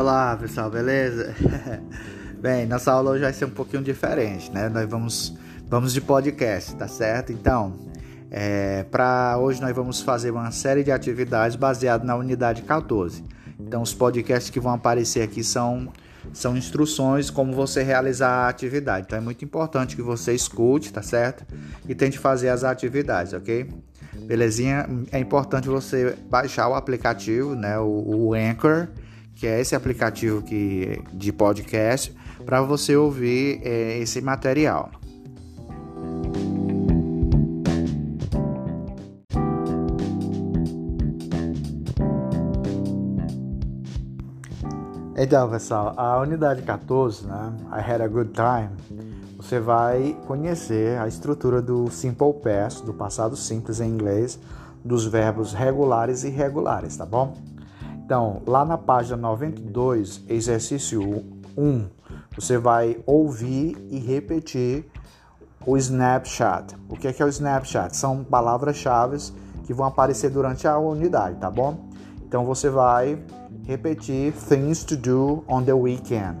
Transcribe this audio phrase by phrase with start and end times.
[0.00, 1.34] Olá pessoal, beleza?
[2.40, 4.66] Bem, nossa aula hoje vai ser um pouquinho diferente, né?
[4.70, 5.36] Nós vamos,
[5.68, 7.32] vamos de podcast, tá certo?
[7.32, 7.78] Então,
[8.30, 13.22] é, para hoje nós vamos fazer uma série de atividades baseadas na unidade 14.
[13.58, 15.92] Então, os podcasts que vão aparecer aqui são,
[16.32, 19.04] são instruções como você realizar a atividade.
[19.06, 21.44] Então, é muito importante que você escute, tá certo?
[21.86, 23.68] E tente fazer as atividades, ok?
[24.14, 24.88] Belezinha?
[25.12, 27.78] É importante você baixar o aplicativo, né?
[27.78, 28.88] O, o Anchor
[29.40, 34.90] que é esse aplicativo que, de podcast, para você ouvir é, esse material.
[45.16, 47.52] Então, pessoal, a unidade 14, né?
[47.72, 48.68] I had a good time.
[49.38, 54.38] Você vai conhecer a estrutura do simple past, do passado simples em inglês,
[54.84, 57.38] dos verbos regulares e irregulares, tá bom?
[58.10, 61.24] Então, lá na página 92, exercício
[61.56, 61.88] 1,
[62.34, 64.84] você vai ouvir e repetir
[65.64, 66.74] o snapshot.
[66.88, 67.96] O que é, que é o snapshot?
[67.96, 69.16] São palavras-chave
[69.62, 71.88] que vão aparecer durante a unidade, tá bom?
[72.26, 73.16] Então você vai
[73.64, 76.36] repetir things to do on the weekend,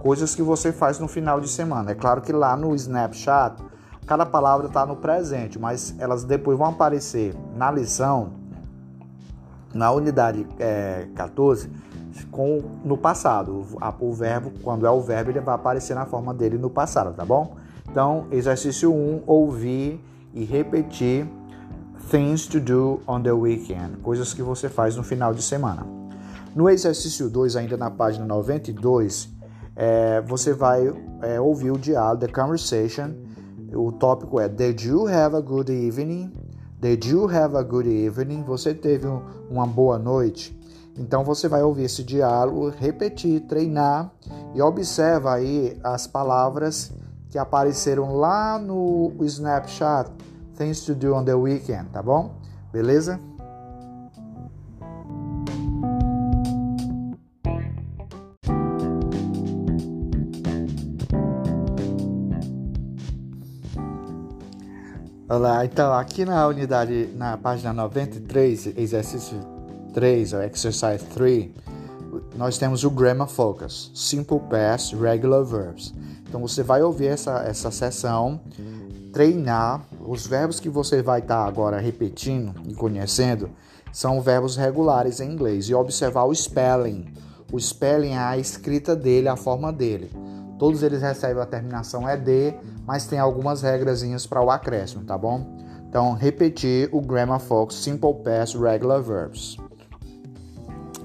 [0.00, 1.92] coisas que você faz no final de semana.
[1.92, 3.64] É claro que lá no snapshot,
[4.06, 8.43] cada palavra está no presente, mas elas depois vão aparecer na lição
[9.74, 11.68] na unidade é, 14
[12.30, 13.64] com, no passado.
[14.00, 17.14] O, o verbo, quando é o verbo, ele vai aparecer na forma dele no passado,
[17.14, 17.56] tá bom?
[17.90, 20.00] Então, exercício 1, ouvir
[20.32, 21.26] e repetir
[22.10, 25.86] things to do on the weekend, coisas que você faz no final de semana.
[26.54, 29.28] No exercício 2, ainda na página 92,
[29.74, 33.12] é, você vai é, ouvir o diálogo, the conversation.
[33.74, 36.32] O tópico é Did you have a good evening?
[36.84, 38.42] Did you have a good evening?
[38.42, 40.54] Você teve um, uma boa noite?
[40.98, 44.12] Então você vai ouvir esse diálogo, repetir, treinar
[44.54, 46.92] e observa aí as palavras
[47.30, 50.10] que apareceram lá no Snapchat
[50.58, 52.34] Things to do on the weekend, tá bom?
[52.70, 53.18] Beleza?
[65.26, 69.40] Olá, então aqui na unidade, na página 93, exercício
[69.94, 71.50] 3, ou exercise 3,
[72.36, 75.94] nós temos o Grammar Focus, Simple Past, Regular Verbs.
[76.28, 78.38] Então você vai ouvir essa, essa sessão,
[79.14, 83.48] treinar, os verbos que você vai estar tá agora repetindo e conhecendo
[83.90, 87.06] são verbos regulares em inglês e observar o spelling.
[87.50, 90.10] O spelling é a escrita dele, a forma dele.
[90.64, 92.54] Todos eles recebem a terminação ED,
[92.86, 95.58] mas tem algumas regrazinhas para o acréscimo, tá bom?
[95.86, 99.58] Então, repetir o Grammar Focus Simple Past Regular Verbs.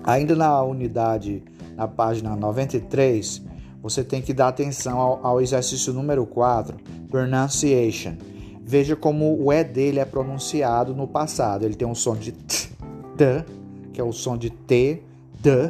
[0.02, 1.44] Ainda na unidade,
[1.76, 3.42] na página 93,
[3.84, 6.78] você tem que dar atenção ao, ao exercício número 4,
[7.10, 8.16] Pronunciation.
[8.64, 11.66] Veja como o E dele é pronunciado no passado.
[11.66, 12.70] Ele tem um som de T,
[13.18, 13.46] T
[13.92, 15.04] que é o som de T,
[15.42, 15.70] D,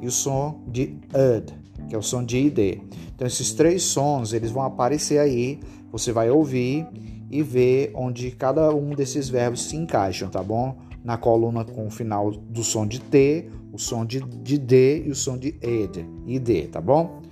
[0.00, 2.80] e o som de UD, que é o som de ID.
[3.14, 5.58] Então esses três sons, eles vão aparecer aí,
[5.90, 6.86] você vai ouvir
[7.30, 10.76] e ver onde cada um desses verbos se encaixam, tá bom?
[11.04, 15.10] Na coluna com o final do som de T, o som de, de D e
[15.10, 17.22] o som de ED, ID, tá bom?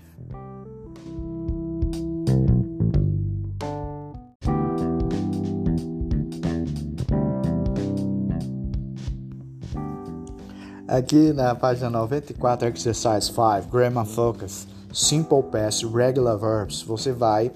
[10.97, 17.53] Aqui na página 94, Exercise 5, Grammar Focus, Simple Past, Regular Verbs, você vai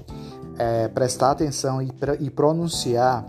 [0.59, 1.91] é, prestar atenção e,
[2.21, 3.25] e pronunciar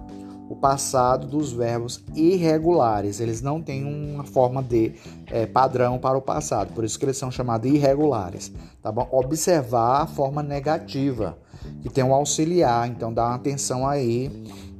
[0.49, 3.21] o passado dos verbos irregulares.
[3.21, 4.95] Eles não têm uma forma de
[5.27, 8.51] é, padrão para o passado, por isso que eles são chamados irregulares.
[8.81, 9.07] Tá bom?
[9.13, 11.37] Observar a forma negativa,
[11.81, 14.29] que tem um auxiliar, então dá atenção aí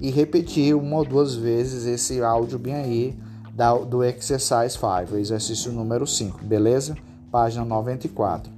[0.01, 5.71] e repetir uma ou duas vezes esse áudio bem aí da, do Exercise 5, exercício
[5.71, 6.95] número 5, beleza?
[7.31, 8.51] Página 94.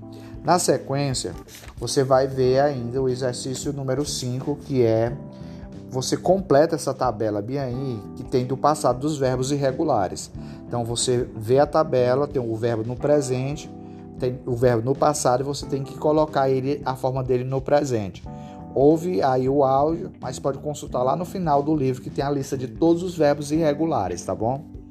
[0.43, 1.33] Na sequência,
[1.77, 5.15] você vai ver ainda o exercício número 5, que é
[5.89, 10.31] você completa essa tabela aí, que tem do passado dos verbos irregulares.
[10.67, 13.69] Então você vê a tabela, tem o verbo no presente,
[14.19, 17.61] tem o verbo no passado e você tem que colocar ele a forma dele no
[17.61, 18.23] presente.
[18.73, 22.31] Ouve aí o áudio, mas pode consultar lá no final do livro que tem a
[22.31, 24.82] lista de todos os verbos irregulares, tá bom?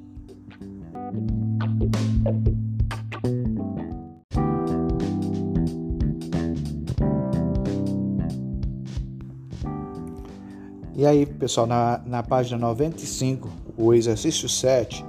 [10.94, 15.04] E aí, pessoal, na, na página 95, o exercício 7,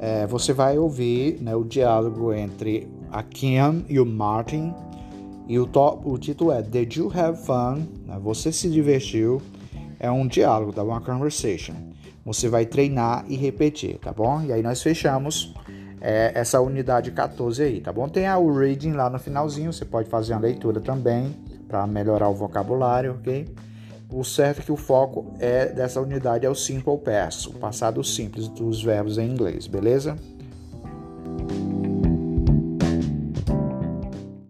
[0.00, 4.74] é, você vai ouvir né, o diálogo entre a Kim e o Martin.
[5.46, 7.86] E o, top, o título é Did You Have Fun?
[8.06, 8.18] Né?
[8.20, 9.40] Você se divertiu?
[10.00, 10.82] É um diálogo, tá?
[10.82, 11.74] Uma conversation.
[12.24, 14.42] Você vai treinar e repetir, tá bom?
[14.42, 15.54] E aí nós fechamos
[16.00, 18.08] é, essa unidade 14 aí, tá bom?
[18.08, 21.36] Tem o reading lá no finalzinho, você pode fazer uma leitura também
[21.68, 23.46] para melhorar o vocabulário, ok?
[24.12, 28.02] O certo é que o foco é dessa unidade é o simple past, o passado
[28.02, 30.16] simples dos verbos em inglês, beleza?